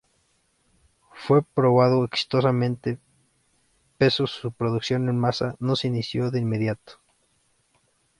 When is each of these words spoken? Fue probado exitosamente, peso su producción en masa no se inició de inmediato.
Fue 1.13 1.43
probado 1.43 2.05
exitosamente, 2.05 2.97
peso 3.99 4.25
su 4.25 4.51
producción 4.51 5.07
en 5.09 5.19
masa 5.19 5.55
no 5.59 5.75
se 5.75 5.89
inició 5.89 6.31
de 6.31 6.39
inmediato. 6.39 6.93